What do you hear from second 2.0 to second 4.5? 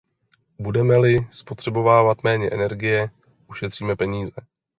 méně energie, ušetříme peníze.